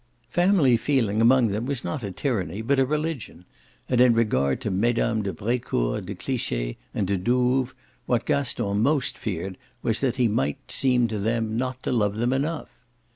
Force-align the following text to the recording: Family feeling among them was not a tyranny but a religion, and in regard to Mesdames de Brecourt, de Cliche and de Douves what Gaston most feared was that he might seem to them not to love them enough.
Family 0.31 0.77
feeling 0.77 1.21
among 1.21 1.49
them 1.49 1.67
was 1.67 1.83
not 1.83 2.01
a 2.01 2.09
tyranny 2.09 2.63
but 2.63 2.79
a 2.79 2.87
religion, 2.87 3.45
and 3.87 4.01
in 4.01 4.15
regard 4.15 4.59
to 4.61 4.71
Mesdames 4.71 5.23
de 5.25 5.31
Brecourt, 5.31 6.07
de 6.07 6.15
Cliche 6.15 6.75
and 6.91 7.05
de 7.05 7.17
Douves 7.19 7.73
what 8.07 8.25
Gaston 8.25 8.81
most 8.81 9.15
feared 9.15 9.59
was 9.83 10.01
that 10.01 10.15
he 10.15 10.27
might 10.27 10.71
seem 10.71 11.07
to 11.07 11.19
them 11.19 11.55
not 11.55 11.83
to 11.83 11.91
love 11.91 12.15
them 12.15 12.33
enough. 12.33 12.71